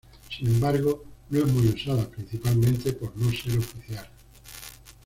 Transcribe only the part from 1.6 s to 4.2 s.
usada, principalmente por no ser oficial.